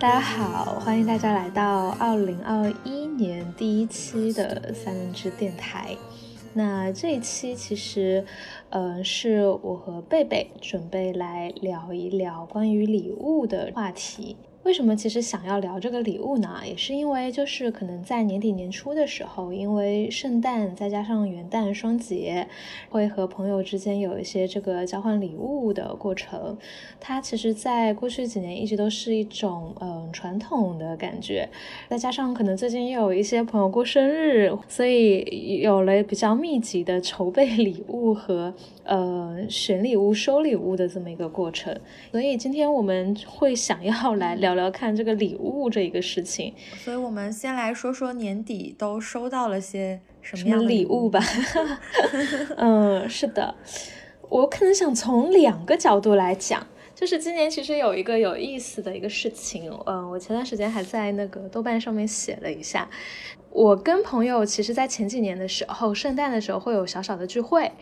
[0.00, 5.96] 大家好，欢迎大家来到二零二一年第一期的三明治电台。
[6.52, 8.26] 那这一期其实，
[8.70, 14.36] 呃，是我和贝贝准备来聊一聊关于礼物的话题。
[14.62, 16.60] 为什么其实想要聊这个礼物呢？
[16.66, 22.46] 也是因为就是可能在年底年初的时候，因为圣诞再加上元旦双节，
[22.90, 26.58] 会和朋友之间有一些这个交换礼物的过程。
[27.00, 31.48] 它其实，在过去几年一直都是一种嗯传统的感觉。
[31.88, 38.52] 再加上可能最近又有一些朋友过生日，所以有了比较密集的筹备礼物和
[38.84, 41.74] 呃选礼物、收礼物的这么一个过程。
[42.12, 44.49] 所以今天我们会想要来聊。
[44.54, 46.54] 聊聊看这个礼物这一个事情，
[46.84, 51.20] 所以我们先来说说年底都收到了些什么样的礼物吧。
[52.58, 53.54] 嗯，是的，
[54.28, 56.66] 我可能想从两个角度来讲，
[57.00, 62.86] 就是今年其实有一个有意思的一个事情，嗯，我前段时间还在那个豆瓣上面写了一下，
[63.48, 67.72] 我跟朋友其实，在前几年的时候，圣诞的时候会有小小的聚会。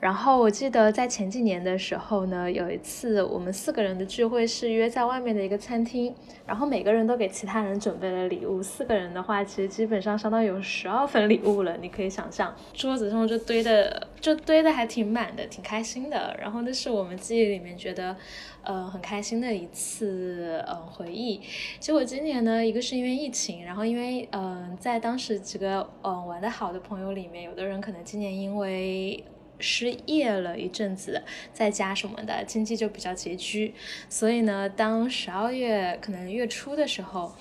[0.00, 6.12] 然后我记得在前几年的时候呢，有一次我们四个人的聚会是约在外面的一个餐厅，
[6.44, 8.60] 然后每个人都给其他人准备了礼物。
[8.60, 11.76] 四个人的话，其实基本上相当于有十二份礼物了。
[11.80, 16.36] 你可以想象，桌子上就堆的就堆的还挺满的，挺开心的。
[16.40, 18.16] 然后那是我们记忆里面觉得，
[18.64, 21.40] 呃，很开心的一次嗯回忆。
[21.80, 29.24] 结果今年呢，一个是因为疫情，然后因为嗯，在当时几个嗯玩的好的朋友里面，有的人可能今年因为
[29.58, 33.74] 失业了一阵子，在家什么的，经济就比较拮据，
[34.08, 37.32] 所以呢，当十二月可能月初的时候。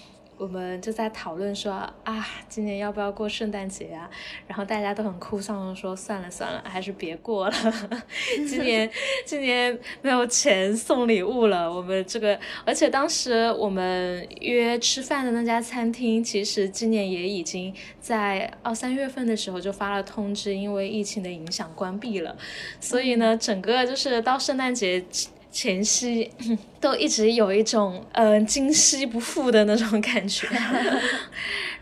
[0.41, 4.09] 我们就在讨论说啊，今年要不要过圣诞节啊？
[4.47, 7.53] 然后大家都很哭丧的说，算了算了，还是别过了。
[8.49, 8.89] 今年
[9.23, 11.71] 今年没有钱送礼物了。
[11.71, 22.35] 我们这个，而且当时我们约吃饭的那家餐厅，其实今年也已经在二三月份的时候就发了通知，因为疫情的影响关闭了。
[22.79, 25.05] 所以呢，整个就是到圣诞节。
[25.51, 26.31] 前夕
[26.79, 30.47] 都一直有一种呃今夕不复的那种感觉。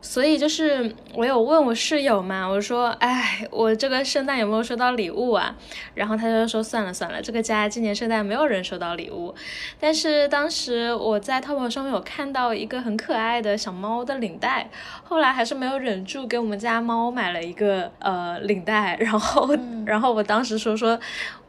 [0.01, 5.53] 所以就是我有问我室友嘛，我说，哎，我这个圣诞有没有收到礼物啊？
[5.93, 9.35] 然后他就说，算了算了，这个家今年圣诞没有人收到礼物。
[9.77, 14.69] 但是当时我在淘宝上面有看到一个很可爱的小猫的领带，
[15.03, 18.95] 后来还是没有忍住给我们家猫买了一个呃领带。
[19.01, 19.53] 然后，
[19.85, 20.97] 然后我当时说说，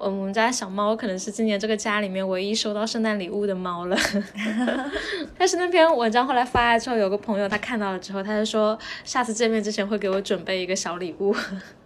[0.00, 3.96] 我们家小猫可能是今年这个家里面唯一收到圣诞礼物的猫了。
[5.38, 8.50] 但是那篇文章后来发了之后，有个朋友他看到了之后，他就。
[8.50, 11.32] 说下次见面之前会给我准备一个小礼物。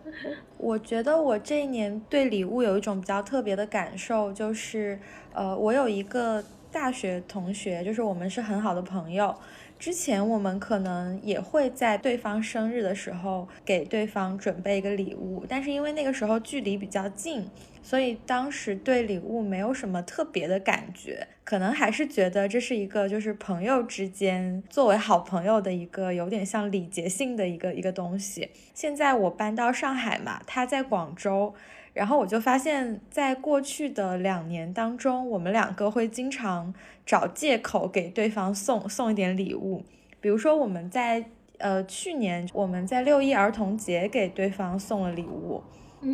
[0.57, 4.99] 我觉得我这一年对礼物有一种比较特别的感受，就是
[5.35, 6.43] 呃，我有一个
[6.73, 9.35] 大学同学，就是我们是很好的朋友。
[9.79, 17.47] 之前我们可能也会在对方生日的时候给对方准备一个礼物，但是因为那个时候距离比较近。
[17.85, 28.49] 所以当时对礼物没有什么特别的感觉，可能还是觉得这是一个就是朋友之间作为好朋友的一个有点像礼节性的一个一个东西。
[28.73, 31.53] 现在我搬到上海嘛，他在广州，
[31.93, 36.73] 然后我就发现，在过去的两年当中，我们两个会经常
[37.05, 39.85] 找借口给对方送送一点礼物，
[40.23, 41.27] 比如说我们在
[41.59, 45.63] 呃去年我们在六一儿童节给对方送了礼物。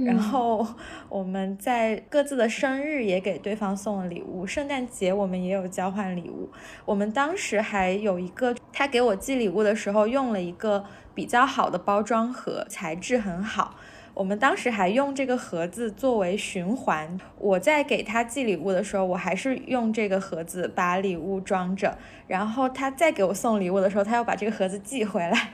[0.07, 0.67] 然后
[1.09, 6.49] 我们在各自的生日也给对方送了礼物，圣诞节我们也有交换礼物。
[6.85, 13.75] 我们当时还有一个，他给我寄礼物的时候用了一个比较好的包装盒，材质很好。
[14.21, 17.19] 我们当时还用这个盒子作为循环。
[17.39, 21.97] 我在给他寄礼物的时候，我还是用这个盒子把礼物装着。
[22.27, 25.53] 然后他再给我送礼物的时候，他要把这个盒子寄回来。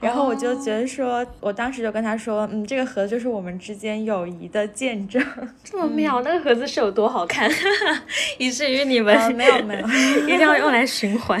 [0.00, 5.24] 然后我就觉得说，我当时就跟他说，嗯，这个盒子就是我们之间友谊的见证。
[5.62, 7.48] 这么妙，那个盒子是有多好看，
[8.36, 9.86] 以至于你们没有没有，
[10.26, 11.40] 一定要用来循环，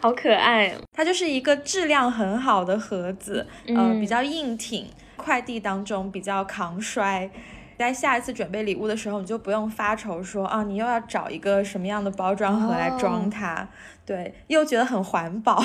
[0.00, 0.74] 好可爱。
[0.92, 4.84] 它就是一个质量很好的盒子，呃，比较硬挺。
[5.28, 7.28] 快递当中比较抗摔，
[7.76, 13.68] 在下一次准备礼物的时候，你就不用发愁说啊，你又要找一个什么样的包装盒来装它，
[14.06, 15.62] 对，又觉得很环保。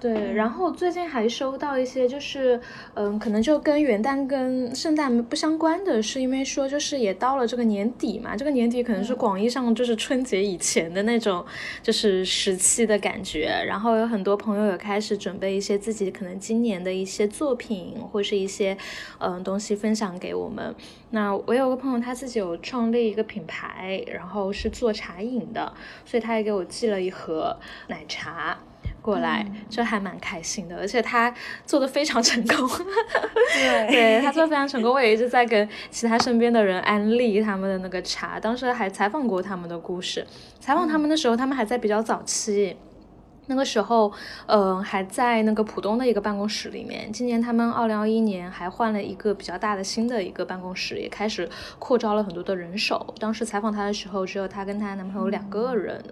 [0.00, 2.60] 对，然后最近还收到一些，就是
[2.94, 11.44] 嗯，可能就跟元旦跟圣诞不相关的，是因为说就是也到了这个年底嘛，这个年底可能是广义上就是春节以前的那种
[11.82, 18.78] 就是时期的感觉，然后有很多朋友也开始准备一些自己可能今年的一些作品或是一些
[19.18, 20.72] 嗯东西分享给我们。
[21.10, 25.72] 那我有个朋友他自己有创立一个品牌，然后是做茶饮的，
[26.04, 27.56] 所以他也给我寄了一盒
[27.88, 28.56] 奶茶。
[29.08, 31.32] 过来，这还蛮开心的，而且他
[31.64, 32.68] 做的非常成功。
[33.54, 38.38] 对， 对他做的非常成功，我也一直在跟其他身边的人安利他们的那个茶。
[38.38, 40.26] 当时还采访过他们的故事，
[40.60, 42.76] 采访他们的时候，他们还在比较早期，
[43.46, 44.12] 那个时候，
[44.44, 47.10] 嗯，还在那个浦东的一个办公室里面。
[47.10, 53.14] 今年他们二零二一年还换了一个比较大的新的一个办公室，也开始扩招了很多的人手。
[53.18, 56.04] 当时采访他的时候，只有他跟他男朋友两个人。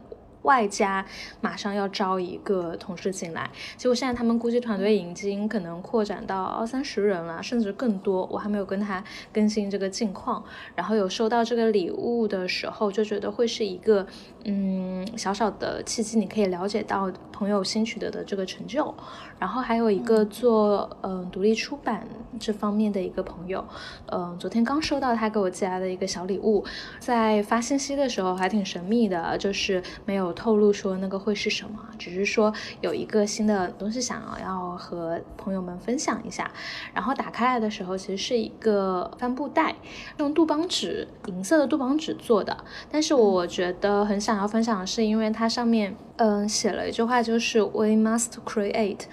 [0.47, 1.05] 外加
[1.41, 8.27] 马上要招一个同事进来，结果现在他们估计团队已经可能扩展到二三十人了，甚至更多。
[8.31, 9.03] 我还没有跟他
[9.33, 10.43] 更新这个近况。
[10.75, 14.07] 然后有收到这个礼物的时候，就觉得会是一个
[14.45, 18.95] 嗯小小的契机，你可以了解到朋友新取得的这个成就。
[19.39, 22.07] 然后还有一个做嗯独立出版
[22.39, 23.65] 这方面的一个朋友，
[24.13, 26.65] 嗯昨天刚收到他给我寄来的一个小礼物，
[27.01, 30.37] 在发信息的时候还挺神秘的，就是没有。
[30.37, 31.81] 透露说那个会是什么？
[31.99, 32.53] 只是说
[32.83, 36.51] 有一个新的东西想要和朋友们分享一下。
[36.93, 39.75] 然后打开来的时候，其实是一个帆布袋，
[40.19, 42.55] 用杜邦纸，银色的杜邦纸做的。
[42.91, 49.05] 但是我觉得很想要分享的是，因为它上面嗯写了一句话，就是 We must create。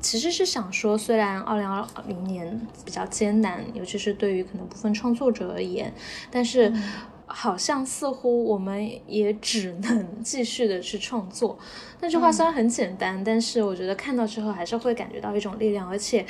[0.00, 5.92] 其实是想说，虽然二零二零年比较艰难，尤其是对于可能部分创作者而言，
[6.30, 6.72] 但是。
[7.34, 11.58] 好像似乎我们也只能继续的去创作。
[12.00, 15.88] 那句话虽然很简单，但是我觉得看到之后还是会感觉到一种力量。
[15.88, 16.26] 而且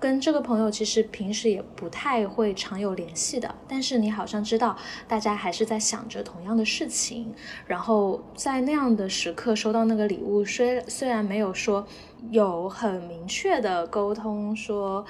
[0.00, 4.74] 跟这个朋友其实平时也不太会常有联系的，但是你好像知道
[5.06, 7.34] 大家还是在想着同样的事情。
[7.66, 11.86] 然后在那样的时刻收到那个礼物，虽虽然没有说
[12.30, 15.04] 有很明确的沟通说。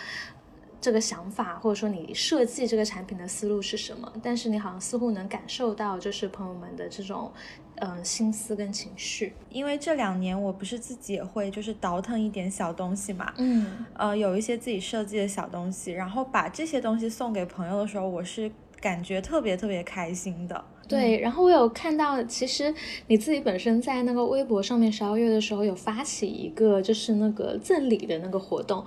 [0.80, 4.12] 这个想法，或者说你设计这个产品的思路是什么？
[4.20, 7.30] 但是你好像似乎能感受到，就是朋友们的这种，
[7.76, 9.32] 嗯，心思跟情绪。
[9.48, 18.50] 因为这两年我不是自己也会就是倒腾一点小东西嘛，嗯，呃，有一些自己设计的小东西，然后把这些东西送给朋友的时候，我是
[18.80, 20.64] 感觉特别特别开心的。
[20.88, 22.74] 对，然后我有看到，其实
[23.06, 28.84] 你自己本身在那个微博上面十二月的时候有发起一个就是那个赠礼的那个活动。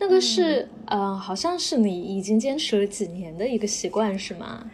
[0.00, 4.68] 那个是，呃，好像是你已经坚持了几年的一个习惯，是吗？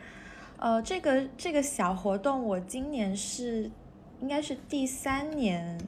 [0.56, 3.70] 呃，这个这个小活动，我今年是
[4.22, 5.78] 应该是第三年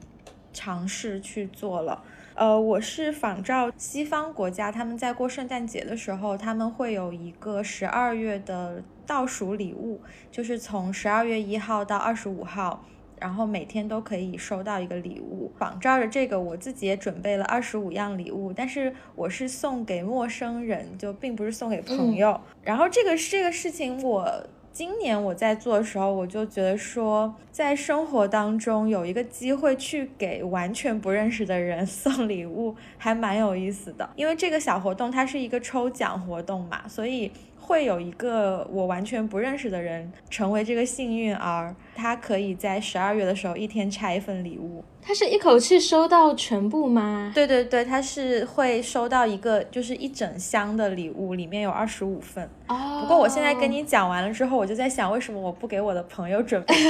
[0.53, 2.03] 尝试去做了。
[2.35, 10.01] 呃，我是仿照西方国家，他们在过圣诞节的时候，他们会有一个十二月的倒数礼物，
[10.31, 12.85] 就是从十二月一号到二十五号。
[13.19, 22.41] 然后每天都可以收到一个礼物，仿照着这个，我自己也准备了二十五样礼物，但是我是送给陌生人，就并不是送给朋友。
[22.63, 34.09] 然后这个这个事情，我今年我在做的时候，我就觉得说，在生活当中有一个机会去给完全不认识的人 送礼物，还蛮有意思的。
[34.17, 37.31] 因为这个小活动它是一个抽奖活动嘛，所以。
[37.65, 44.83] 会有一个我完全不认识的人成为这个幸运儿，他可以在十二月的时候一天拆一份礼物。
[45.01, 47.31] 他是一口气收到全部吗？
[47.35, 52.49] 对对对，他是会收到一个就是一整箱的礼物，里面有二十五份。
[52.67, 52.99] 哦。
[53.01, 56.75] 不过我现在跟你讲完了之后，我就在想，为什么我不给我的朋友准备？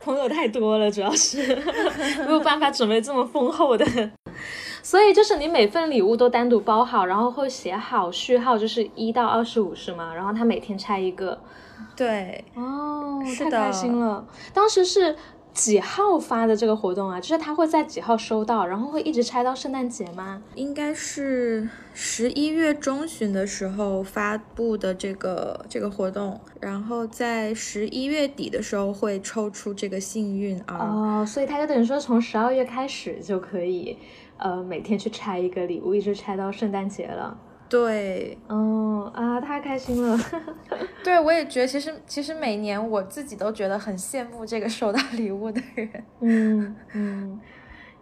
[0.00, 1.56] 朋友太多了，主要是
[2.24, 3.84] 没有办法准备这么丰厚的。
[4.86, 10.14] 所以就是你每份礼物都单独包好，然后会写好序号，就是一到二十五是吗？
[10.14, 11.40] 然后他每天拆一个。
[11.96, 14.24] 对，哦，太开心了。
[14.54, 15.16] 当时是
[15.52, 17.20] 几号发的这个活动啊？
[17.20, 20.40] 就是他会在几号收到，然后会一直拆到圣诞节吗？
[20.54, 30.78] 应该是十一月中旬的时候发布的这个这个活动，然后在十一月底的时候会抽出这个幸运儿。
[30.78, 33.98] 哦，所以他就等于说从十二月开始就可以。
[34.38, 37.36] 呃，每天去拆一个礼物，一直拆到圣诞节了。
[37.68, 40.16] 对，嗯啊，太开心了。
[41.02, 46.04] 对，我也觉得，其实其实每年我自己都觉得很羡慕这个收到礼物的人。
[46.20, 47.40] 嗯嗯，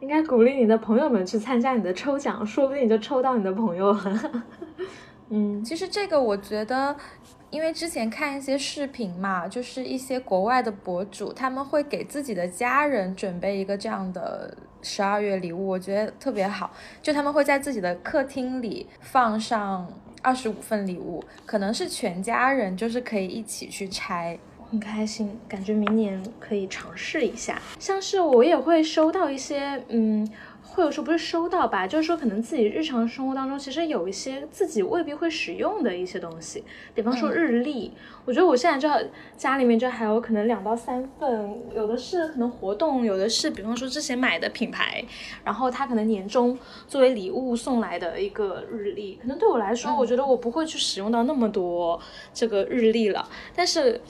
[0.01, 4.45] 应该鼓励你的朋友们去参加你的抽奖，说不定你就抽到你的朋友了。
[5.31, 6.95] 嗯，其实这个我觉得。
[7.55, 16.73] 因为之前看一些视频嘛，就是一些国外的博主，他们会给自己的家人准备一个这样的十二月礼物，我觉得特别好。
[17.01, 19.87] 就他们会在自己的客厅里放上
[20.21, 24.37] 二十五份礼物，可能是全家人，就是可以一起去拆，
[24.69, 25.39] 很开心。
[25.49, 27.63] 感觉明年可以尝试一下。
[27.79, 30.29] 像是我也会收到一些，嗯。
[30.75, 37.93] 或者说不是收到吧，就是说可能自己日常生活当中其实有一些自己未必会使用的一些东西，比方说日历，
[38.25, 45.05] 我觉得我现在就家里面就还有可能两到三份，有的是可能活动，有的是比方说之前买的品牌，
[45.45, 52.01] 然后他可能年终作为礼物送来的一个日历，可能对我来说，我觉得我不会去使用到那么多
[52.33, 54.01] 这个日历了，但是。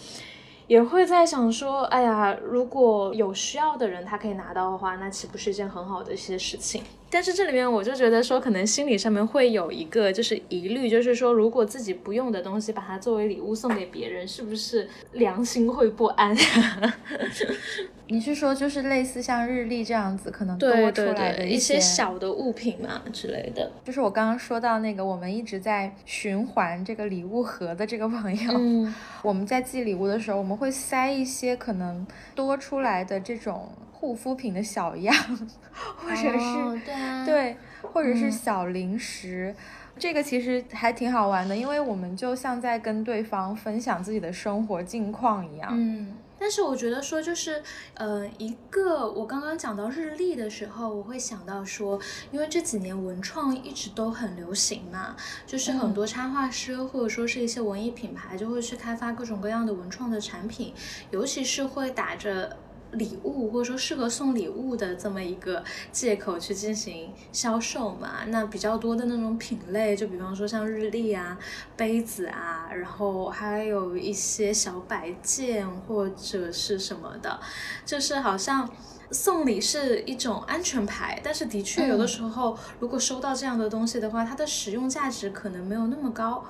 [0.67, 6.83] 也会在想说，哎呀，如果有需要的人他可以拿到的话，那岂不是一件很好的一些事情？
[7.11, 16.35] 但是这里面我就觉得说，可能心理上面会有一个就是疑虑，就是说，如果自己不用的东西把它作为礼物送给别人，是不是良心会不安？
[18.09, 23.73] 你是说就是类似像日历这样子可能多出来的一些小的物品嘛之类的？
[23.83, 35.15] 就是我刚刚说到那个我们一直在循环这个礼物盒的这个朋友，嗯， 我们在寄礼物的时候，我们会塞一些可能多出来的这种护肤品的小样，
[35.73, 39.55] 或者是对对，或者是小零食，
[39.99, 46.09] 这个其实还挺好玩的，因为我们就像在跟对方分享自己的生活近况一样，嗯。
[46.45, 47.63] 但是我觉得说就是，
[47.95, 51.99] 呃，一个我刚刚讲到日历的时候，我会想到说，
[52.31, 60.75] 因为这几年文创一直都很流行嘛，就是很多插画师或者说是一些文艺品牌就会去开发各种各样的文创的产品，
[61.11, 62.55] 尤其是会打着。
[62.95, 68.25] 礼物或者说适合送礼物的这么一个借口去进行销售嘛？
[68.29, 71.39] 那比较多的那种品类，就比方说像日历啊、
[71.77, 77.39] 杯子啊，然后还有一些小摆件或者是什么的，
[77.85, 78.69] 就是好像
[79.11, 86.45] 送礼是一种安全牌，但是的确有的时候，如果收到这样的东西的话，它的使用价值可能没有那么高。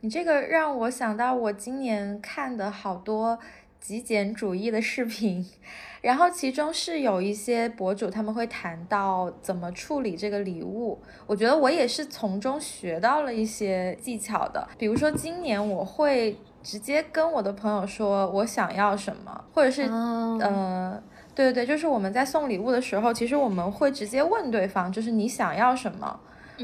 [0.00, 3.38] 你这个让我想到我今年看的好多。
[3.84, 5.44] 极简主义的视频，
[6.00, 14.66] 然后其中是有一些博主他们会谈到怎么处理这个礼物，我觉得我也是从中学到了一些技巧的。
[14.78, 20.98] 比如说今年我会直接跟我的朋友说我想要什么，或者是呃，
[21.34, 26.18] 对对对，就是我们在送礼物的时候，其实我们会直接问对方，就是你想要什么。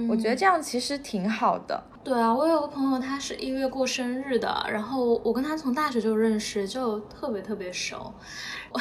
[0.09, 1.83] 我觉得这样其实挺好的。
[2.03, 8.13] 对啊，我有个朋友，他是一月过生日的，然后我跟他从大学就认识，就特别特别熟。
[8.73, 8.81] 我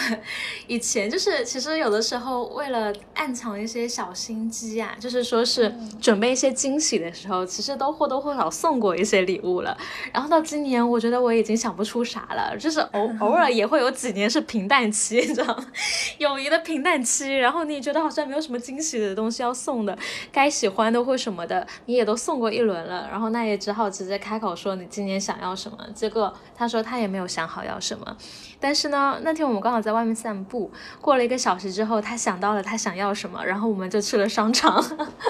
[0.67, 9.77] 以前就是，其实有的时候为了暗藏一些小心机啊，就是说是准备一些惊喜的时候，其实都或多或少送过一些礼物了。
[10.13, 15.65] 然后到今年，我觉得我已经想不出啥了，就是偶 偶尔也会有几年是平淡期，你知道吗？
[16.19, 17.35] 友谊的平淡期。
[17.35, 19.97] 然后你觉得好像没有什么惊喜的东西要送的，
[20.31, 23.09] 该喜欢的或什么的，你也都送过一轮了。
[23.09, 25.77] 然后那也只好直接开口说你今年想要什么。
[25.93, 28.15] 结果他说他也没有想好要什么。
[28.61, 30.71] 但是呢，那天我们刚好在外面散步，
[31.01, 34.81] 过了一个小时之后，他想到了他想要什么，然后我们就去了商场。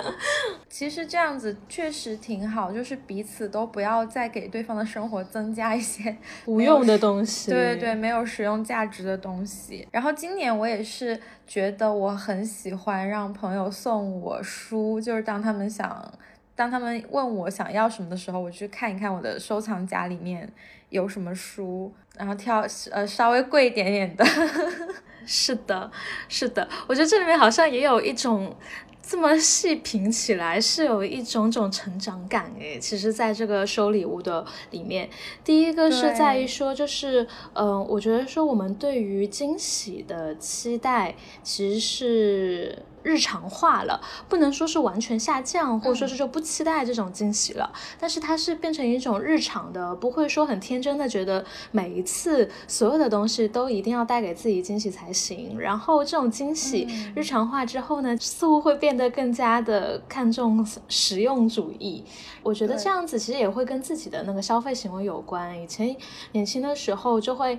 [0.69, 6.15] 其实这样子确实挺好，就是彼此都不要再给对方的生活增加一些
[6.45, 7.49] 无用的东西。
[7.51, 9.87] 对对对，没有实用价值的东西。
[9.91, 16.11] 然后今年我也是觉得我很喜欢让朋友送我书，就是当他们想，
[16.59, 20.51] 当他们问我想要什么的时候，我去看一看我的收藏夹里面
[20.89, 21.89] 有什么书。
[22.17, 24.25] 然后挑呃稍微贵一点点的，
[25.25, 25.89] 是的，
[26.27, 28.53] 是的，我觉得这里面好像也有一种。
[29.01, 32.77] 这么细品起来是有一种种成长感诶。
[32.77, 35.09] 其实，在这个收礼物的里面，
[35.43, 47.71] 第一个是在于说，就是嗯，我觉得说我们对于惊喜的期待其实是日常化了，不能说是完全下降，或者说是就不期待这种惊喜了。
[47.99, 55.57] 但是它是变成一种日常的，不会说很天真的觉得每一次所有的东西都一定要带给自己惊喜才行。
[55.57, 58.99] 然后这种惊喜日常化之后呢，似乎会变。
[58.99, 62.03] 得更加的看重实用主义，
[62.43, 65.57] 我觉得这样子其实也会跟自己的那个消费行为有关。
[65.57, 65.95] 以前
[66.33, 67.57] 年轻的时候就会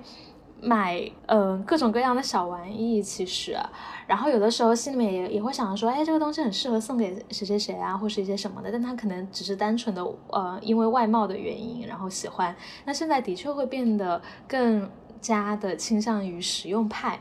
[0.61, 3.57] 买嗯各种各样的小玩意，其实，
[4.07, 12.55] 然后有的时候心里面也也会想着说，哎，这个东西很适合送给谁谁谁啊，或是一些什么的，但他可能只是单纯的呃因为外貌的原因然后喜欢。
[12.85, 14.89] 那现在的确会变得更。
[15.21, 17.19] 加的倾向于实用派。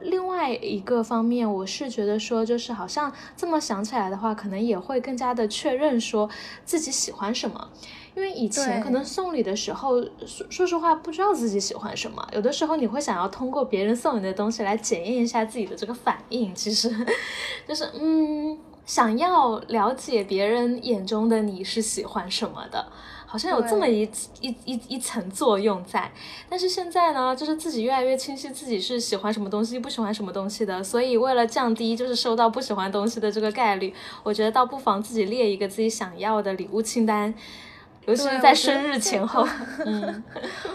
[0.00, 6.28] 另外一个方面，我是觉得说，就是好像这么想起来的话，可能也会更加的确认说
[6.64, 7.68] 自己喜欢什么。
[8.14, 16.94] 因为以前可能送礼的时候，说说实话不知道自己喜欢什么，有的时候你会想要通过别人送你的东西来检验一下自己的这个反应，其实
[17.66, 22.86] 就是嗯，想要了解别人眼中的你是喜欢什么的，
[23.32, 24.02] 好像有这么一
[24.42, 26.12] 一一一层作用在。
[26.50, 37.32] 但是现在呢，就是自己越来越清晰自己是喜欢什么东西，不喜欢什么东西的，所以为了降低就是收到不喜欢东西的这个概率，我觉得倒不妨自己列一个自己想要的礼物清单。
[38.04, 39.46] 尤其是在生日前后，
[39.86, 40.22] 嗯，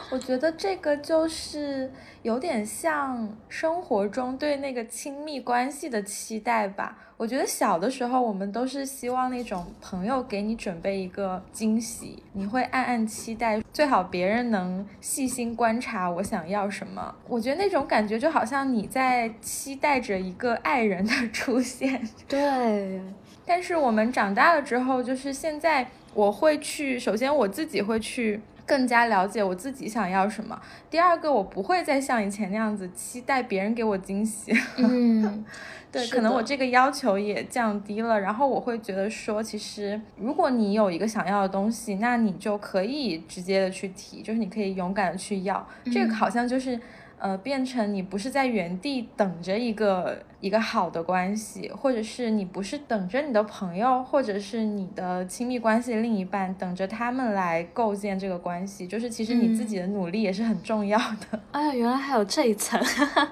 [0.09, 7.06] 我觉得这个就是有点像生活中对那个亲密关系的期待吧。
[7.17, 17.15] 我觉得小的时候我们都是希望那种朋友给你准备一个惊喜，你会暗暗期待，最好别人能细心观察我想要什么。
[17.27, 22.07] 我觉得那种感觉就好像你在期待着一个爱人的 出现。
[22.27, 23.01] 对，
[23.45, 25.88] 但是我们长大了之后，就是现在。
[26.13, 30.62] 我会去，首先我自己会去更加了解我自己想要什么。
[30.89, 34.51] 第二个，我不会再像以前那样子期待别人给我惊喜。
[34.77, 35.45] 嗯，
[35.89, 38.19] 对，可能我这个要求也降低了。
[38.19, 45.65] 然后我会觉得说，其实如果你有一个想要的东西，那你就可以直接的去提，就是你可以勇敢的去要。
[45.86, 46.77] 这个好像就是，
[47.17, 50.21] 呃，变成你不是在原地等着一个。
[50.39, 61.39] 一个好的关系，或者是你不是等着你的朋友，或者是你的亲密关系另一半等着他们来构建这个关系，就是其实你自己的努力也是很重要的。
[61.51, 62.79] 哎呀，原来还有这一层。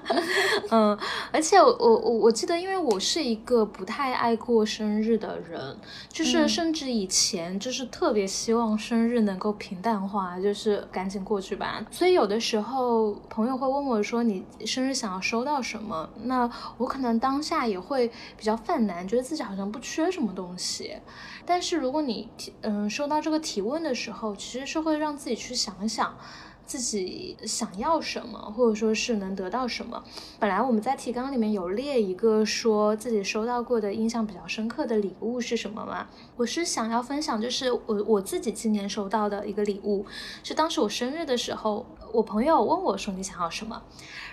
[0.68, 0.98] 嗯，
[1.30, 5.76] 而且我我我我记得，因为我是一个不太爱过生日的人，
[6.08, 11.86] 就是甚至以前就是特别希望生日能够平淡化，就是赶紧过去吧。
[11.92, 16.95] 所以有的时候朋友会问我说：“你生日想要收到什么？”那我可。
[16.96, 20.96] 可能当下也会比较犯难，觉得自己好像不缺什么东西。
[21.44, 26.16] 但是如果你提嗯收到这个提问的时候，其实是会让自己去想想
[26.64, 30.02] 自己想要什么，或者说是能得到什么。
[30.40, 36.08] 本来我们在提纲里面有列一个说自己收到过的印象比较深刻的礼物是什么嘛？
[36.36, 40.04] 我是想要分享，就是我我自己今年收到的一个礼物，
[40.42, 43.80] 是当时我生日的时候，我朋友问我说你想要什么，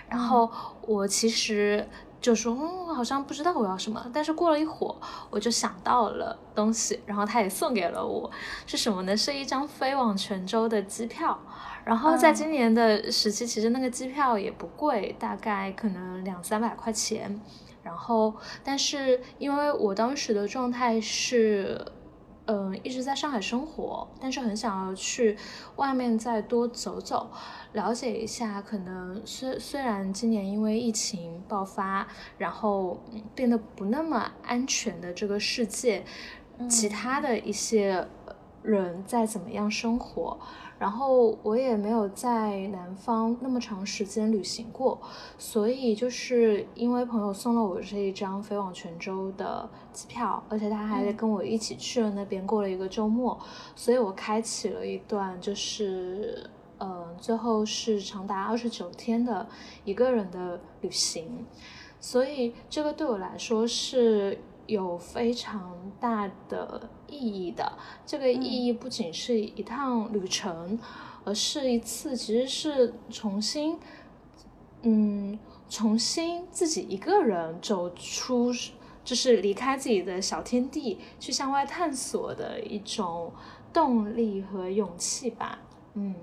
[0.08, 0.50] 然后
[0.88, 1.86] 我其实。
[2.24, 4.96] 就说嗯，好像不知道我要什么，但是过了一会儿，
[5.28, 8.30] 我就想到了东西，然后他也送给了我，
[8.66, 9.14] 是什么呢？
[9.14, 11.38] 是一张飞往泉州的机票。
[11.84, 17.38] 然后在今年的时期，其实那个机票也不贵，大概可能两三百块钱。
[17.82, 21.84] 然后，但是因为我当时的状态是。
[22.46, 25.34] 嗯，一直在上海生活，但是很想要去
[25.76, 27.30] 外面再多走走，
[27.72, 28.60] 了解一下。
[28.60, 33.00] 可能虽虽然今年因为疫情爆发，然后
[33.34, 36.04] 变得不那么安全的这个世界，
[36.68, 38.06] 其他的一些
[38.62, 40.38] 人在怎么样生活。
[40.84, 45.00] 然后我也没有在南方那么长时间旅行过，
[45.38, 53.40] 所以就是因为朋友送了我这一张飞往泉州的机票，而且他还跟我一起去了那边过了一个周末，
[53.74, 59.46] 所以我开启了一段就是嗯，最后是长达二十九天的
[59.86, 61.46] 一个人的旅行，
[61.98, 64.38] 所以这个对我来说是。
[64.66, 67.72] 有非常大的意义的，
[68.06, 70.78] 这个意义不仅是一趟旅程，
[71.24, 73.78] 而是一次其实是重新，
[74.82, 78.50] 嗯，重新自己一个人走出，
[79.04, 83.32] 就是离开自己的小天地，去向外探索的一种
[83.72, 85.58] 动力和勇气吧。
[85.92, 86.14] 嗯，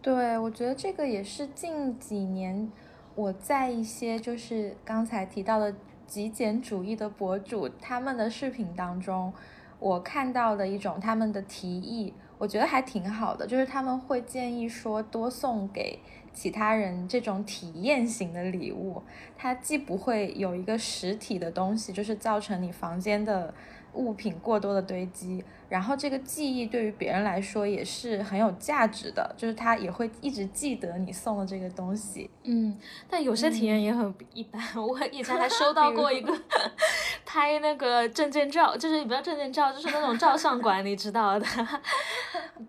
[0.00, 2.70] 对，我觉得这个也是近几年
[3.14, 5.74] 我在一些就是刚才提到的。
[6.12, 9.32] 极简主义的博主，他们的视频当中，
[9.78, 15.98] 我看到的一种他们的提议，我觉得还挺好的，就是他们会建议说多送给
[16.34, 19.02] 其他人这种体验型的礼物，
[19.38, 23.54] 它既不会有一个实体的东西，就是造成你房间的。
[23.94, 32.28] 物品过多的堆积，然后这个记忆对于别人来说也是很有价值的，就是他也会一直记得你送的这个东西。
[32.42, 34.62] 嗯，但有些体验也很一般。
[34.76, 36.30] 我以前还收 到过一个
[37.24, 41.46] 拍那个证件照，就是也不叫证件照，就是那种照相馆，你知道的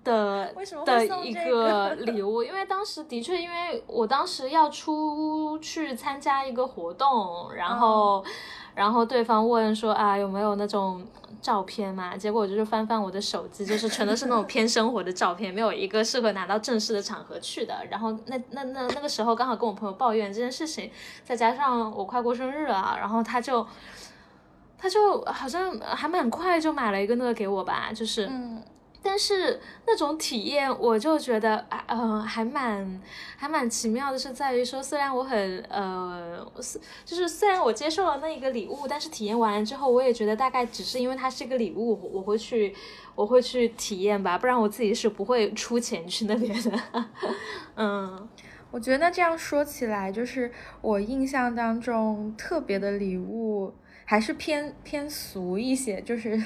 [0.02, 2.42] 的的一个礼物。
[2.42, 8.24] 因为当时的确，因为我当时要出去参加一个活动，然后。
[8.76, 11.06] 然后对方问说啊有没有那种
[11.42, 12.16] 照片嘛？
[12.18, 17.76] 结果我就是翻翻我的手机，就是全都是那种偏生活的照片，没有一个适合拿到正式的场合去的。
[17.90, 20.90] 然后那那那那个时候刚好跟我朋友抱怨这件事情，
[21.24, 23.66] 再加上我快过生日了，然后他就
[24.78, 28.30] 他就好像还蛮快就买了一个那个给我吧，就是。
[29.06, 33.02] 但是那种体验，我就觉得啊，嗯，还蛮
[33.36, 36.50] 还蛮奇妙的，是在于说，虽然我很呃，
[37.04, 42.74] 就是虽然我接受了那一个礼物，但是体验完了之后，我也觉得大概只是因为它是一个礼物，我会去
[43.14, 46.80] 我会去体验吧，不然我自己是不会出钱去那边的。
[47.76, 48.30] 嗯，
[48.72, 50.50] 我觉得这样说起来，就是
[50.82, 53.74] 我印象当中特别的礼物
[54.06, 56.42] 还是偏偏俗一些，就是。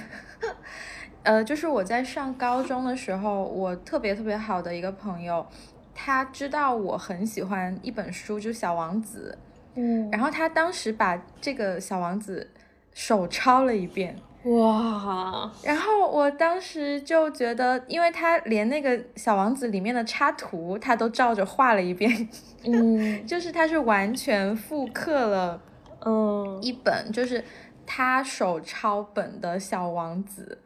[1.27, 5.45] 呃，就是我在上高中的时候，我特别特别好的一个朋友，
[5.93, 9.37] 他知道我很喜欢一本书，就是《小王子》，
[9.75, 12.49] 嗯，然后他当时把这个《小王子》
[12.93, 15.51] 手抄了一遍，哇！
[15.63, 22.29] 然后我当时就觉得，因为他连那个《小王子》里面的插图他都照着画了一遍，
[22.63, 25.61] 嗯， 就是他是完全复刻了，
[26.05, 27.43] 嗯，一本就是
[27.85, 30.59] 他手抄本的《小王子》。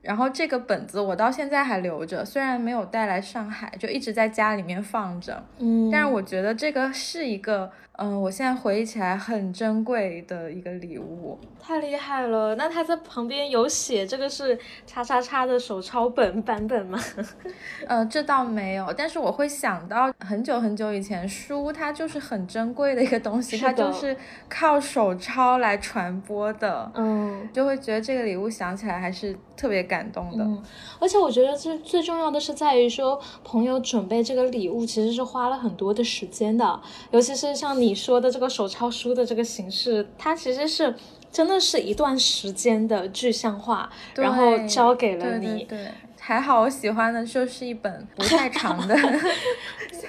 [0.00, 5.44] 然后这个本子我到现在还留着，虽然没有带来上海，就一直在家里面放着。
[5.58, 7.70] 嗯，但是我觉得这个是一个。
[8.00, 12.54] 嗯，我现在回忆起来很珍贵的一个礼物，太厉害了。
[12.54, 14.56] 那他在旁边有写这个是
[14.86, 16.96] 叉叉叉的手抄本版本吗？
[17.88, 24.16] 呃，这倒没有，但是我会想到很久很久以前，书它就是很珍贵的一个东西，它就是
[24.48, 26.88] 靠手抄来传播的。
[26.94, 30.44] 嗯，就会觉得这个礼物想起来还是特别感动的。
[30.44, 30.62] 嗯，
[31.00, 36.80] 而且我觉得最最重要的是在于说，朋友准备这个礼物其实是花了很多的时间的，
[37.10, 37.87] 尤其是像你。
[37.88, 40.94] 你说的这个手抄书的这个形式，它其实是
[41.32, 45.64] 真的是一段时间的具象化，然后交给了你。
[45.64, 45.88] 对，
[46.20, 48.94] 还好我喜欢的就是一本不太 长的，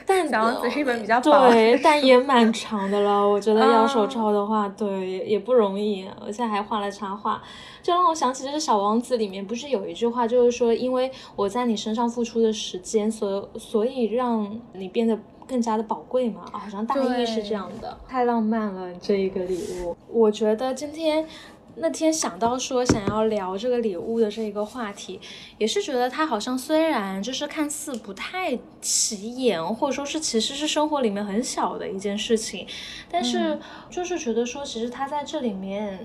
[0.06, 3.26] 但小王子是一本比较薄，对， 但也蛮长的了。
[3.26, 7.42] 我觉得要手抄的话，对，也也不容易，而且还画了插画，
[7.82, 15.18] 就让我想起就是小王子里面不是有一句话，就是说，因为我在你身上付出的时间，所所以让你变得。
[15.49, 19.97] 更加的宝贵嘛，好像大意是这样的，太浪漫了这一个礼物。
[20.07, 21.27] 我觉得今天
[21.77, 25.19] 那天想到说想要聊这个礼物的这一个话题，
[25.57, 32.67] 也是觉得它好像虽然就是看似不太起眼，或者说是其实是生活里面很小的一件事情，
[33.09, 33.57] 但是
[33.89, 35.99] 就是觉得说其实它在这里面。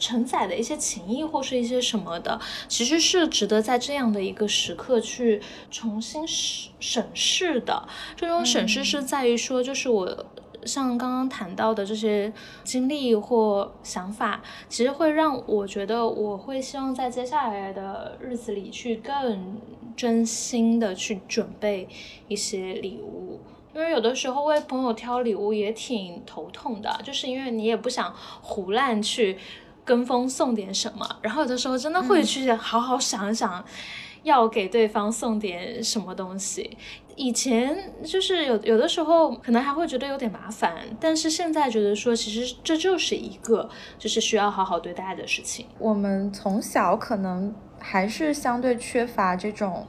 [0.00, 7.86] 承载的一些情谊或是一些什么的，其实是值得在这样的一个时刻去重新审审视的。
[8.16, 10.26] 这种审视是在于说，就是我
[10.64, 12.32] 像刚刚谈到的这些
[12.64, 19.60] 经历或想法，其实会让我觉得，我会希望在接下来的日子里去更
[19.96, 21.88] 真心的去准备
[22.28, 23.40] 一些礼物，
[23.74, 29.38] 因为有的时候为朋友挑礼物也挺头痛的，就是因为你也不想胡乱去。
[29.90, 33.64] 跟风送点什么，然后有的时候真的会去好好想想，
[34.22, 36.78] 要给对方送点什么东西。
[37.16, 45.66] 以前就是有有的时候可能还会觉得有点麻烦，但是现在觉得说，其实这就是一个就是需要好好对待的事情。
[45.80, 49.88] 我们从小可能还是相对缺乏这种，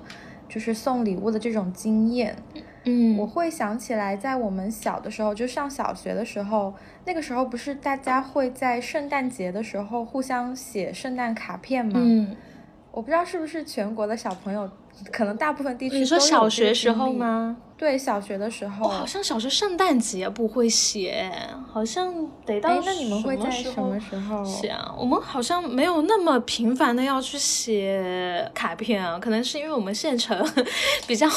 [0.49, 2.35] 就是送礼物的这种经验。
[2.83, 6.73] 嗯，我会想起来，在我们小的时候，就上小学的时候，
[7.05, 11.93] 那个时候不是大家会在圣诞节的时候互相写圣诞卡片吗？
[11.95, 12.35] 嗯，
[12.91, 14.69] 我不知道是不是全国的小朋友。
[15.11, 17.57] 可能大部分地区你说小学时候吗？
[17.77, 21.31] 对，小学的时候，好像小学圣诞节不会写，
[21.67, 22.13] 好像
[22.45, 24.93] 得到那你们会在什么时候写啊？
[24.95, 30.47] 我们好像没有那么频繁的要去写卡片啊，可能是因为我们县城
[31.07, 31.27] 比较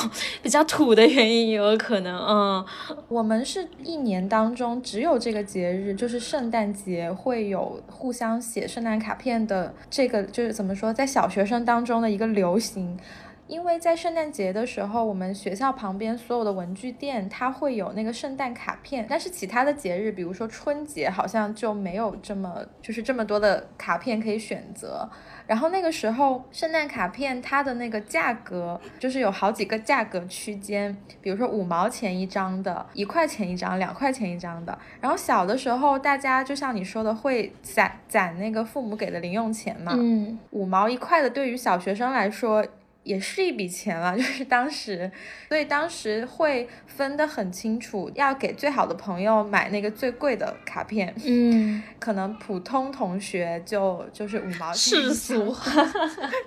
[0.42, 2.14] 比较土的原因，有可能。
[2.18, 2.66] 嗯，
[3.08, 12.98] 我们是一年当中只有这个节日，就是圣诞节会有互相写圣诞卡片的这个，就是怎么说，在小学生当中的一个流行。
[13.46, 25.08] 因为在圣诞节的时候，我们学校旁边所有的文具店它会有那个圣诞卡片，但是其他的节日，比如说春节，好像就没有这么就是这么多的卡片可以选择。
[25.46, 34.78] 然后那个时候，圣诞卡片它的那个价格就是有好几个价格区间，比如说五毛钱一张的，一块钱一张，两块钱一张的。
[35.02, 42.64] 然后小的时候，大家就像你说的，会攒攒那个父母给的零用钱嘛，嗯，五毛一块的，对于小学生来说。
[43.04, 45.10] 也是一笔钱了， 就是当时，
[45.48, 55.70] 所以当时会分得很清楚，要给最好的朋友买那个最贵的卡片，嗯， 可能普通同学就就是五毛钱，世俗化，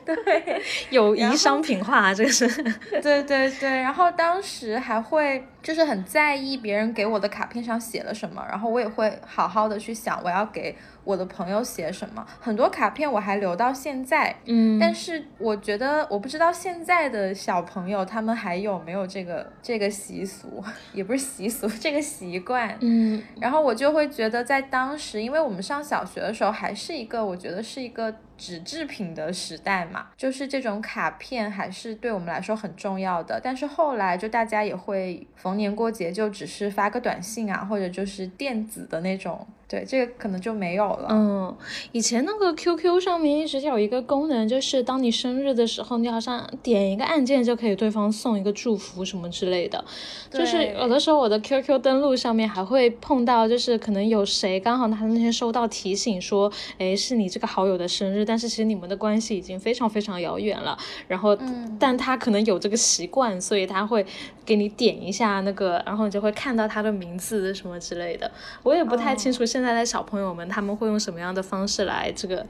[0.06, 2.48] 对，友谊商品化，这个是，
[3.02, 10.74] 对对对，然后当时还会就是很在意别人给我的卡片上写了什么，然后我也会好好的去想我要给。
[11.04, 12.26] 我的朋友写什么？
[12.42, 28.14] 很多卡片我还留到现在，嗯，但是我觉得我不知道现在的小朋友他们还有没有这个这个习俗，也不是习俗，这个习惯，嗯，然后我就会觉得在当时，因为我们上小学的时候还是一个，我觉得是一个。
[28.38, 33.42] 纸制品的时代嘛，就是这种卡片还是对我们来说很重要的。
[33.44, 41.08] 但是后来就大家也会逢年过节就只是发个短信啊，或者就是电子的那种，对这个可能就没有了。
[41.10, 41.56] 嗯，
[41.92, 49.84] 以前那个 QQ 上面一直有一个功能，就是当你生日的时候，你好像点一个按键就可以对方送一个祝福什么之类的。
[50.32, 58.24] 就是有的时候我的 QQ 登录上面还会碰到，就是可能有谁刚好他那天收到提醒说，哎，是你这个好友的生日。
[58.24, 60.78] 但是其实你们的关系已经非常非常遥远了，
[61.08, 61.38] 然后，
[61.78, 64.06] 但他可能有这个习惯，所以他会
[64.48, 68.32] 给你点一下那个，然后你就会看到他的名字什么之类的。
[68.64, 72.44] 我也不太清楚现在的小朋友们他们会用什么样的方式来这个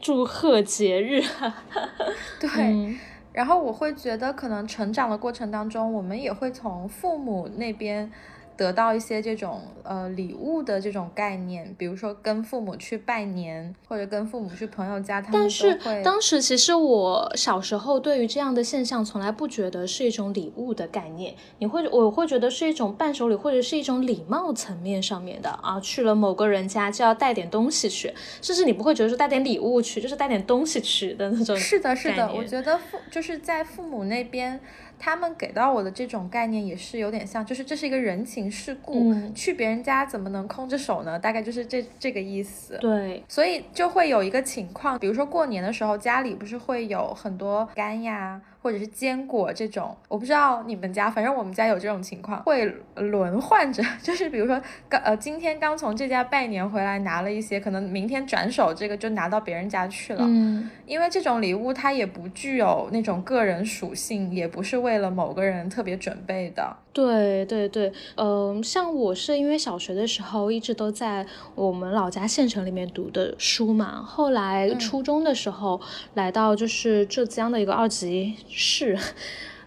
[0.00, 1.22] 祝贺节日。
[2.40, 2.96] 对，
[3.32, 8.10] 然后我会觉得可能成长的过程当中，我们也会从父母那边。
[8.56, 31.56] 得到一些这种呃礼物的这种概念，比如说跟父母去拜年，或者跟父母去朋友家，他们但是当时其实我小时候对于这样的现象从来不觉得是一种礼物的概念，你会我会觉得是一种伴手礼或者是一种礼貌层面上面的啊，去了某个人家就要带点东西去，甚至你不会觉得说带点礼物去，就是带点东西去的那种。
[31.56, 34.58] 是的，是的，我觉得父就是在父母那边。
[34.98, 41.18] 他们给到我的这种概念也是有点像，就是这是一个人情世故，去别人家怎么能空着手呢？
[41.18, 42.76] 大概就是这这个意思。
[42.80, 48.40] 对，所以就会有一个情况，比如说过年的时候，家里不是会有很多干呀。
[48.66, 52.64] 或者是坚果这种，我不知道你们家，反正我们家有这种情况，会
[52.96, 60.24] 轮换着， 就是比如说刚呃今天刚从这家拜年回来，拿了一些，可能明天转手这个就拿到别人家去了。
[60.26, 66.76] 嗯，因为这种礼物它也不具有那种个人属性，也不是为了某个人特别准备的。
[66.96, 75.78] 对对对，嗯，像我是因为小学的时候一直都在我们老家县城里面读的书嘛，后来初中的时候
[76.14, 78.98] 来到就是浙江的一个二级市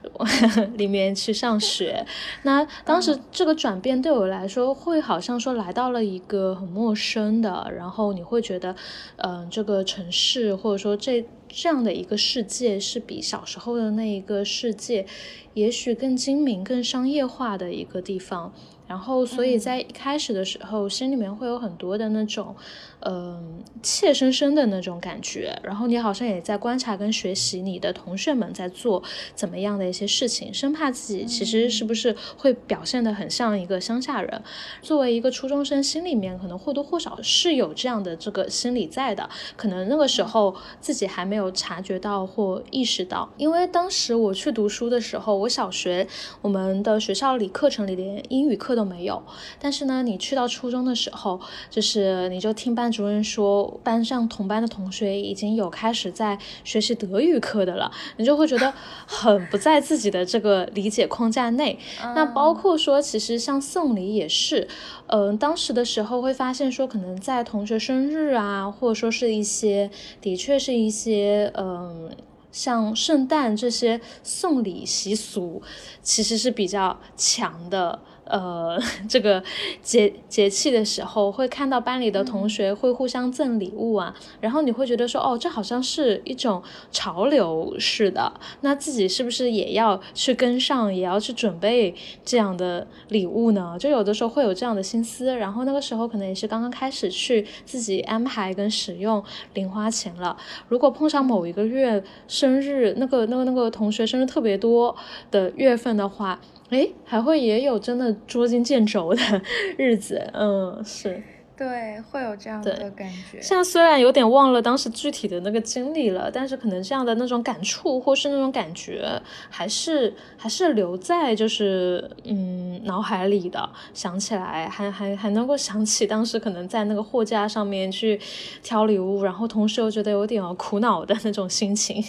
[0.77, 2.05] 里面去上学，
[2.43, 8.75] 那当时这个转变对我来说会好像说来到了一个很陌生的，然后你会觉得，
[9.17, 11.25] 嗯，这个城市或者说这。
[11.51, 15.07] 这样的一个世界是比小时候的那一个世界，
[15.55, 18.53] 也许更精明、更商业化的一个地方。
[18.89, 22.54] 然后，所以在一开始的时候，心里面会有很多的那种。
[23.02, 29.02] 嗯，怯生生的那种感觉，然后你好像也在观察跟学习你的同学们在做
[29.34, 34.41] 怎么样的一些事情，生怕自己其实是不是会表现得很像一个乡下人。
[34.82, 43.30] 作为一个初中生，心里面可能或多或少是有这样的这个心理在的，可能那个时候自己还没有察觉到或意识到。
[43.38, 46.06] 因为当时我去读书的时候，我小学
[46.41, 49.22] 我们的学校里课程里连英语课都没有，
[49.60, 51.39] 但是呢，你去到初中的时候，
[51.70, 52.89] 就是你就听班。
[52.89, 58.74] 主任说，班上同班的同学已经有开始在学习德语课的了，你就会觉得
[59.06, 61.78] 很不在自己的这个理解框架内。
[62.15, 64.68] 那包括说，其实像送礼也是，
[65.08, 72.10] 嗯，当时的时候会发现说，可能在同学生日啊，或者说是一些，的确是一些，嗯，
[72.52, 75.62] 像圣诞这些送礼习俗，
[76.02, 78.00] 其实是比较强的。
[78.30, 79.44] 呃， 这个
[79.82, 86.62] 节节气的时候，会看到班里的同学会互相赠礼物啊，然后你会觉得说，哦，这好像是一种
[86.92, 93.76] 潮流似的，那自己是不是也要去跟上，也要去准备这样的礼物呢？
[93.80, 99.24] 就有的时候会有这样的心思，然后那个时候可能也是刚刚开始去自己安排跟使用
[99.56, 100.38] 零花钱了。
[100.68, 104.96] 如果碰上某一个月生日，那个那个那个同学生日特别多
[105.32, 106.39] 的月份的话。
[106.69, 109.41] 哎，还会也有真的捉襟见肘的
[109.77, 111.21] 日子，嗯，是，
[111.58, 113.41] 对，会有这样的感觉。
[113.41, 123.67] 现在虽然有点忘了当时具体的那个经历了，但是可能这样的那种感触或是那种感觉，还是还是留在就是嗯脑海里的。
[123.93, 128.19] 想起来还还还能够想起当时可能在那个货架上面去
[128.62, 132.03] 挑礼物，然后同时又觉得有点苦恼的那种心情。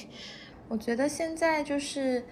[0.69, 2.23] 我觉得现在就是。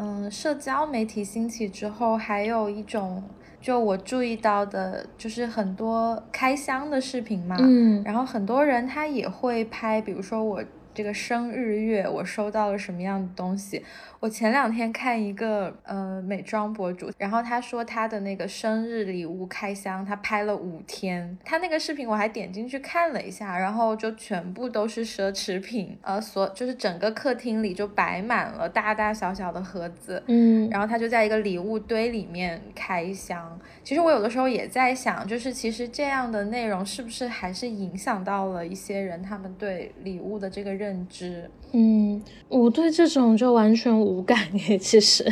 [0.00, 3.22] 嗯，社交媒体兴起之后，还有一种，
[3.60, 7.56] 就我注意到的，就是很多开箱的视频嘛。
[7.60, 10.64] 嗯，然后很多人他也会拍，比如说我。
[10.92, 13.80] 这个生日月，我收到了什么样的东西？
[14.20, 21.38] 我前两天看一个呃美妆博主，然后他说他的那个生日礼物开箱，他拍了五天。
[21.44, 33.58] 他那个视频我还点进去看了一下，然后就全部都是奢侈品，呃，所就是整个客厅里就摆满了大大小小的盒子，嗯，然后他就在一个礼物堆里面开箱。
[33.84, 40.70] 其实我有的时候也在想，就是其实这样的内容是不是还是影响到了一些人他们对礼物的这个。
[40.80, 45.24] 认知，嗯，我对这种就完全无感耶， 其实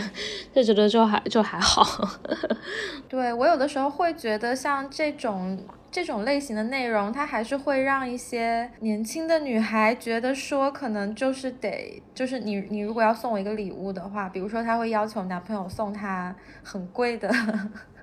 [0.55, 2.09] 就觉得就还就还好。
[3.09, 5.59] 对我有的时候会觉得，像这种
[5.91, 17.29] 这种类型的内容，它还是会让一些年轻的女孩觉得说，可能就是得，就是你你如果要送我一个礼物的话，比如说她会要求男朋友送她很贵的。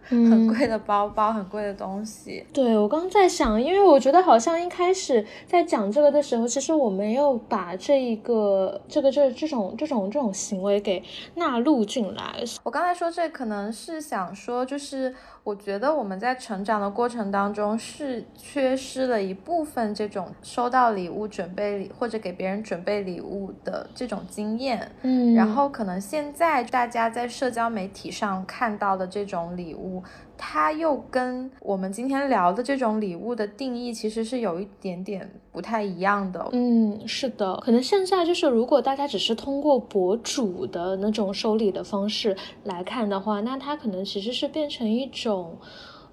[0.07, 2.45] 很贵的包包，很贵的东西。
[2.53, 11.03] 对我刚刚在想，因为我觉得好像一开始在讲这个的时候，其实我没有把这一个这个这这种这种这种行为给
[11.35, 12.43] 纳入进来。
[12.63, 15.13] 我刚才说这可能是想说，就是
[15.45, 24.91] 我觉得我们在成长的过程当中是缺失了一部分这种收到礼物、准备礼或者给别人准备礼物的这种经验。
[25.03, 30.03] 嗯，然后可能现在大家在社交媒体上看到的这种礼物。
[30.37, 36.47] 它又跟我们今天聊的这种礼物的定义其实是有一点点不太一样的。
[36.51, 45.57] 嗯，是的，可能现在就是如果大家只是通过博主的那种收礼的方式来看的话，那它可能其实是变成一种。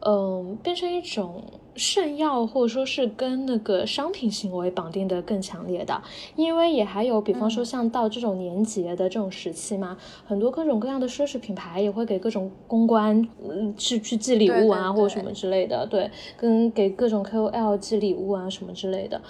[0.04, 1.42] 嗯，变成一种
[1.74, 6.02] 炫耀，或者说是跟那个商品行为绑定的更强烈的，
[6.36, 19.20] 因为也还有，比方说像到这种年节的这种时期嘛，很多各种各样的奢侈品牌也会给各种公关，嗯，去去寄礼物啊，或者什么之类的，对，跟给各种 KOL 寄礼物啊什么之类的。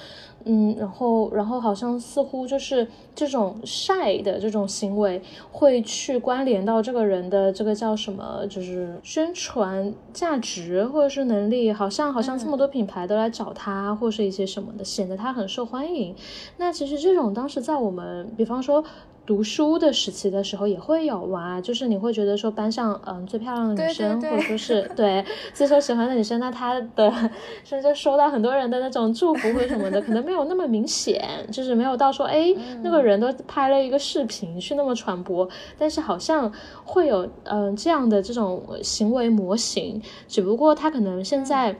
[0.44, 16.14] 嗯，然后，然后好像似乎就是这种晒的这种行为，会去关联到这个人的这个叫什么，就是宣传价值或者是能力，好像好像这么多品牌都来找他，或是一些什么的，显得他很受欢迎。
[16.56, 18.84] 那其实这种当时在我们，比方说。
[19.24, 27.12] 读书的时期的时候也会有啊，就是你会觉得说班上嗯最漂亮的女生，或者说是 对最受喜欢的女生，那她的
[27.62, 36.52] 甚至收到很多人的那种祝福或者什么的，可能没有那么明显， 就是没有到说哎那个人都拍了一个视频去那么传播，但是好像
[36.84, 41.76] 会有嗯这样的这种行为模型，只不过他可能现在。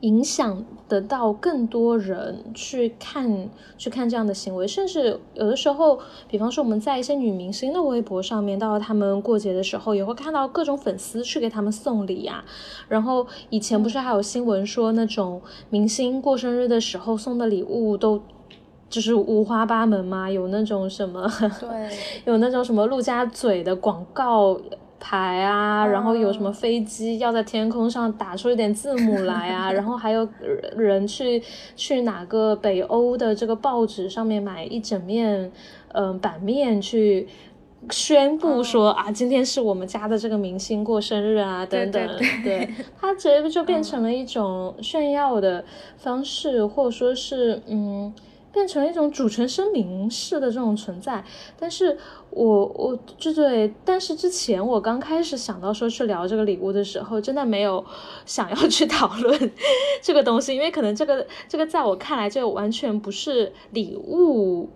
[0.00, 12.42] 影响得到更多人去看去看这样的行为，甚至有的时候，比方说我们在一些女明星的微博上面，到了他们过节的时候，也会看到各种粉丝去给他们送礼呀。
[12.88, 18.22] 然后以前不是还有新闻说，那种明星过生日的时候送的礼物都
[18.88, 21.90] 就是五花八门嘛，有那种什么，对，
[22.24, 24.58] 有那种什么陆家嘴的广告。
[25.00, 30.28] 牌啊，然后有什么飞机要在天空上打出一点字母来啊， 然后还有
[30.76, 31.42] 人去
[31.74, 35.50] 去哪个北欧的这个报纸上面买一整面
[35.92, 37.26] 嗯版面去
[37.90, 42.08] 宣布说啊，今天是我们家的这个明星过生日啊等等，
[42.44, 42.68] 对，
[43.00, 45.64] 它直接就变成了一种炫耀的
[45.96, 48.12] 方式，或者说是嗯。
[48.52, 51.24] 变成一种主权声明式的这种存在，
[51.58, 51.96] 但是
[52.30, 57.84] 我我就对，但是之前我刚开始想到说去聊这个礼物的时候，真的没有
[58.26, 59.52] 想要去讨论
[60.02, 64.68] 这个东西，因为可能这个这个在我看来就完全不是礼物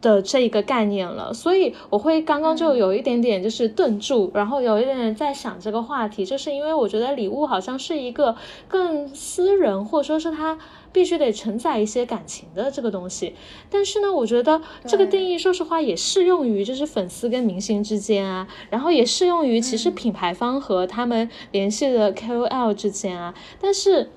[0.00, 8.36] 的这一个概念了，所以我会刚刚就有一点点就是顿住，然后有一点点在想这个话题，就是因为我觉得礼物好像是一个
[8.68, 10.56] 更私人，或者说是它
[10.98, 13.36] 必须得承载一些感情的这个东西。
[13.70, 24.10] 但是呢，我觉得这个定义，说实话也适用于就是粉丝跟明星之间啊，然后也适用于其实品牌方和他们联系的 KOL 之间啊，但是。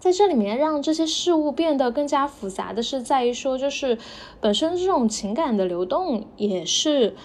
[0.00, 3.98] 在这里面，让这些事物变得更加复杂的是，在于说，就是
[4.40, 7.16] 本身这种情感的流动也是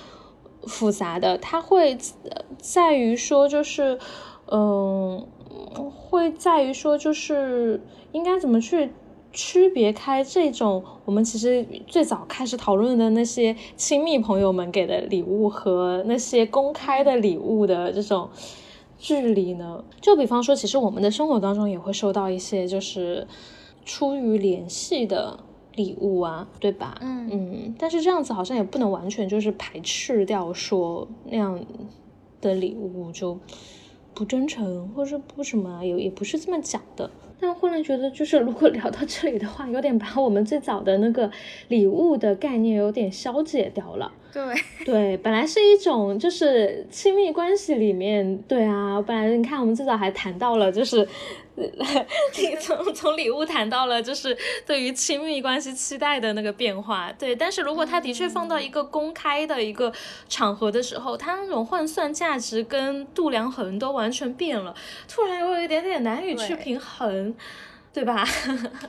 [0.63, 1.38] 复杂的。
[1.38, 1.95] 它会
[2.58, 3.99] 在于说，就是
[4.47, 5.23] 嗯，
[5.95, 7.79] 会在于说，就是
[8.13, 8.89] 应该怎么去
[9.34, 18.30] 区别开这种我们其实最早开始讨论的那些亲密朋友们给的礼物和那些公开的礼物的这种。
[18.99, 19.84] 距离呢？
[19.99, 23.28] 就比方说，其实我们的生活当中也会收到一些就是
[23.84, 25.38] 出于联系的
[25.76, 26.97] 礼物啊，对吧？
[27.02, 27.76] 嗯嗯。
[27.78, 31.60] 但是这样子好像也不能完全就是排斥掉说那样
[32.40, 33.37] 的礼物就
[34.13, 37.12] 不真诚，或者是不什么，也也不是这么讲的。
[37.40, 41.29] 但忽然觉得，就是如果聊到这里的话，有点把我们最早的那个
[41.67, 44.13] 礼物的概念有点消解掉了。
[44.34, 44.44] 对
[44.84, 51.08] 对，本来是一种就是亲密关系里面，对啊，本来你看我们最早还谈到了，就是
[52.60, 57.36] 从从礼物谈到了就是对于亲密关系期待的那个变化，对。
[57.36, 59.94] 但是如果他的确放到一个公开的一个
[60.27, 64.73] 场合的时候，他那种换算价值跟度量衡都完全变了，
[65.08, 67.36] 突然又有一点点难以去平衡。
[67.94, 68.25] 对吧？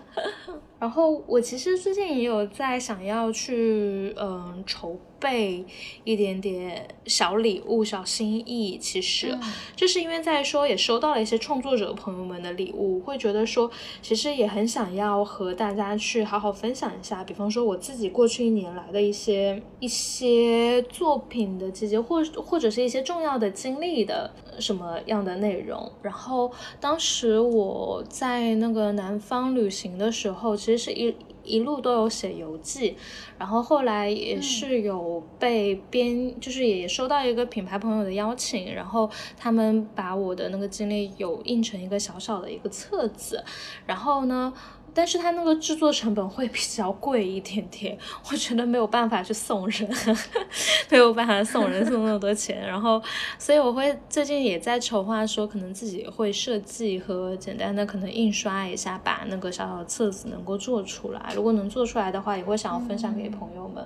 [0.85, 5.65] 然后我其实最近也有在想要去嗯筹备
[6.05, 8.77] 一点点小礼物、小心意。
[8.77, 9.35] 其实
[9.75, 13.71] 就是因为在说也收到了一些创作者朋友们的礼物，会觉得说
[14.03, 17.25] 其实也很想要和大家去好好分享一下。
[17.25, 24.31] 比方说我自己过去一年来的一些一些作品的集结，或或者是一些重要的经历的。
[24.61, 25.91] 什么样的内容？
[26.01, 32.97] 然后当时我在那个南方旅行的时候，其实是一一路都有写游记，
[33.39, 43.45] 然后后来也是有被编，就是也收到一个品牌朋友的邀请，然后他们把我的那个经历有印成一个小小的一个册子，
[43.87, 44.53] 然后呢。
[44.95, 47.99] 但是它那个制作成本会比较贵一点点，
[48.31, 49.91] 我觉得没有办法去送人，
[50.89, 52.65] 没有办法送人送那么多钱。
[52.67, 53.03] 然后，
[53.39, 61.33] 所以我会最近也在筹划，说可能自己会设计和简单的可能印刷一下，把那个小小的册子能够做出来。
[61.35, 63.85] 如果能做出来的话，也会想要分享给朋友们。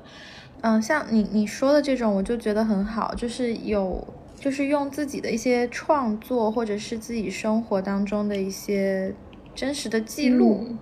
[0.60, 4.06] 嗯，像你你说的这种，我就觉得很好，就是有
[4.38, 9.14] 就是用自己的一些创作，或者是自己生活当中的一些
[9.54, 10.66] 真实的记录。
[10.68, 10.78] 嗯，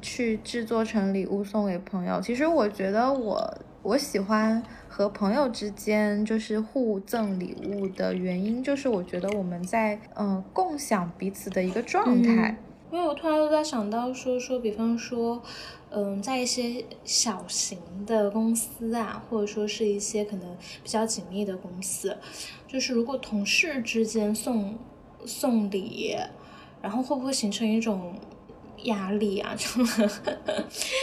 [0.00, 2.20] 去制作成礼物送给朋友。
[2.20, 12.56] 其实我觉得我我喜欢和朋友之间就是互赠礼物的原因，就是我觉得我们在嗯共享彼此的一个状态。
[12.92, 15.40] 因为我突然又在想到说说，比方说，
[15.90, 22.16] 嗯，在一些小型的公司啊，或者说是一些可能比较紧密的公司，
[22.66, 24.76] 就是如果同事之间送
[25.24, 26.16] 送礼，
[26.82, 28.14] 然后会不会形成一种？
[28.84, 29.84] 压力啊， 就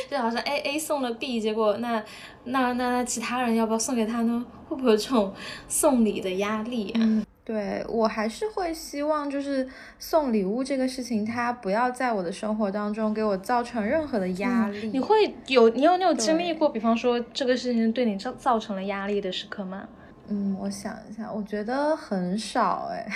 [0.09, 2.03] 就好像 A A 送了 B，结果那
[2.45, 4.45] 那那那其他人要不要送给他呢？
[4.67, 5.33] 会不会有这种
[5.67, 7.23] 送礼的压力啊？
[7.45, 9.65] 对我还是会希望，就是
[9.97, 14.89] 送礼物这个事情，它不要在我的生活当中给我造成任何的压力。
[14.89, 19.87] 你会有你有你有经历过，比方说这个事情对你造造成了压力的时刻吗？
[20.27, 23.07] 嗯，我想一下，我觉得很少哎。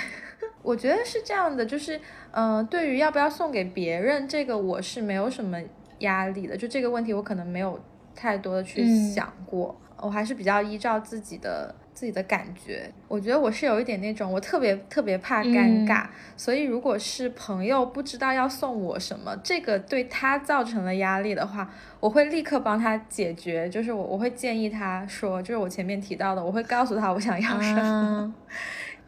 [0.64, 2.00] 我觉得是这样的，就是，
[2.32, 5.60] 嗯，对于要不要送给别人，这个我是没有什么
[6.00, 6.56] 压力的。
[6.56, 7.80] 就这个问题，我可能没有
[8.16, 12.92] 太多的去想过，我还是比较依照自己的自己的感觉。
[13.08, 16.06] 我觉得我是有一点那种，我特别特别怕尴尬，
[16.38, 21.70] 所以如果是朋友不知道要送我什么，这个对他造成了压力的话，
[22.00, 23.68] 我会立刻帮他解决。
[23.70, 28.34] 就是我我会建议他说，就是我前面提到的，我会告诉他我想要什么。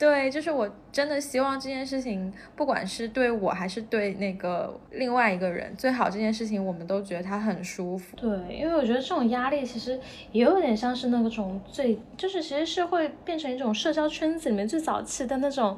[0.04, 8.18] 对，就是我真的希望这件事情，不管是对我还是对那个另外一个人，最好这件事情我们都觉得他很舒服。
[8.18, 9.98] 对，因为我觉得这种压力其实
[10.34, 15.78] 也有点像是那种最，就是其实是会变成一种社交圈子里面最早期的那种，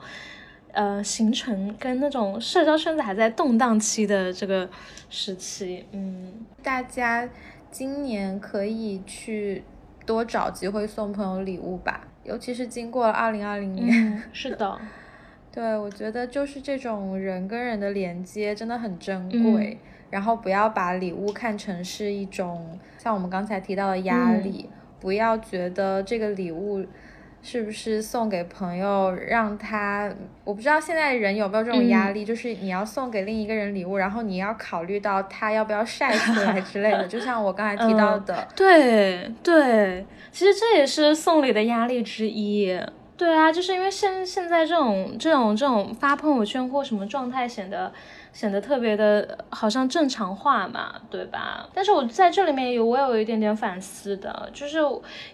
[0.71, 4.67] 呃，形成跟那种社交圈子还在动荡期的这个
[5.07, 5.85] 时期。
[5.91, 7.29] 嗯，大家
[7.69, 9.63] 今年可以去
[10.03, 12.07] 多找机会送朋友礼物吧。
[12.25, 14.77] 尤其是经过了二零二零年，是的，
[15.53, 19.77] 对我觉得就是这种人跟人的连接真的很珍贵。
[20.11, 24.69] 然后不要把礼物看成是一种像我们刚才提到的压力，
[24.99, 26.85] 不要觉得这个礼物。
[27.45, 30.11] 是不是送给朋友，让他？
[30.43, 37.07] 我不知道现在人有没有这种压力，就是你要送给另一个人礼物，然后你要考虑到他要不要晒出来之类的。
[37.07, 42.75] 就像我刚才提到的，对对，其实这也是送礼的压力之一。
[43.15, 47.93] 对啊，就是因为现现在这种这种这种发朋友圈或什么状态显得。
[48.35, 51.69] 显得特别的，好像正常化嘛，对吧？
[51.73, 54.77] 但是我在这里面有我有一点点反思的，就是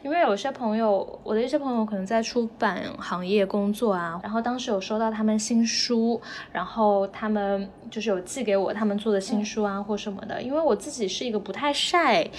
[0.04, 6.22] 因为有些朋友，我的一些朋友可能在出版行业工作啊，然后当时有收到他们新书，
[6.52, 12.30] 然后他们就是有寄给我他们做的新书啊或什么的，因为我自己是一个不太晒。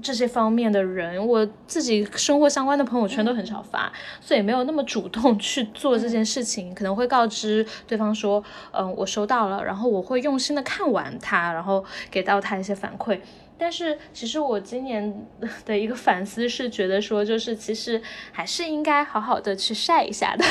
[0.00, 6.72] 这些方面的人，我自己生活相关的朋友圈都很少发，所以没有那么主动去做这件事情。
[6.72, 8.40] 可能会告知对方说，
[8.70, 13.20] 嗯，我收到了，然后我会用心的看完它，然后给到他一些反馈。
[13.58, 15.26] 但是其实我今年
[15.66, 18.00] 的一个反思是觉得说，就是其实
[18.32, 20.44] 还是应该好好的去晒一下的，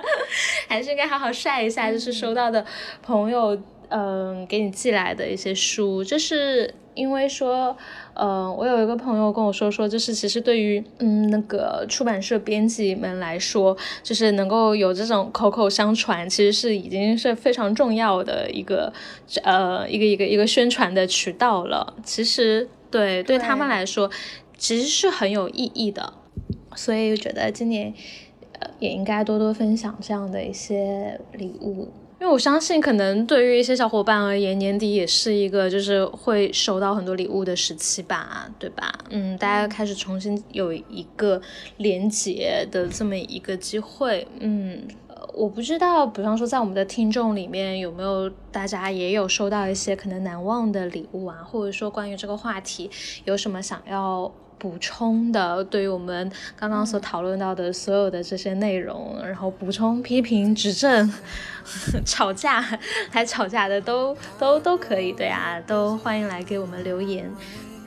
[0.68, 2.64] 还是应该好好晒一下，就是收到的
[3.02, 3.58] 朋友。
[3.90, 7.74] 嗯，给你寄来的一些书，就是因为说，
[8.20, 18.92] 嗯，我有一个朋友跟我说说，就是其实对于嗯那个出版社编辑们来说，就是能够有这种口口相传，其实是已经是非常重要的一个
[19.44, 21.94] 呃一个一个一个宣传的渠道了。
[22.02, 24.10] 其实对对他们来说，
[24.56, 26.12] 其实是很有意义的，
[26.74, 27.94] 所以我觉得今年呃
[28.78, 31.88] 也应该多多分享这样的一些礼物。
[32.20, 38.92] 因为我相信，可能对于一些小伙伴而言，年底也是一个就是会收到很多礼物的时期吧，对吧？
[39.10, 41.40] 嗯，大家开始重新有一个
[41.76, 44.26] 连接的这么一个机会。
[44.40, 44.82] 嗯，
[45.32, 52.90] 我不知道，比方说在我们的听众里面有没有大家也有收到一些可能难忘的礼物啊，或者说关于这个话题
[53.26, 54.28] 有什么想要。
[54.58, 61.12] 补充的，对于我们刚刚所讨论到的所有的这些内容，然后补充、批评、指正、
[62.04, 62.60] 吵架
[63.10, 67.30] 还吵架的都都都可以，对啊，都欢迎来给我们留言。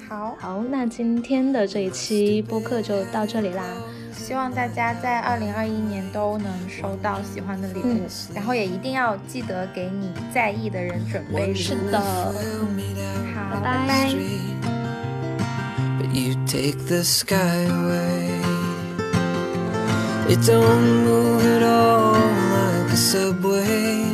[0.07, 3.63] 好，好，那今天的这一期播客就到这里啦。
[4.13, 8.05] 希望大家在二零二一年都能收到喜欢的礼物，
[8.36, 11.55] 然后也一定要记得给你在意的人准备礼物。
[11.55, 14.61] 是的，好，拜拜。
[16.06, 18.41] You take the sky away.
[20.32, 24.06] It don't move at all like a subway.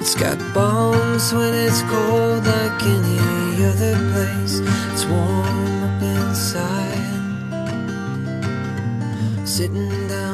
[0.00, 4.60] It's got bombs when it's cold like any other place.
[4.92, 7.14] It's warm up inside.
[9.46, 10.33] Sitting down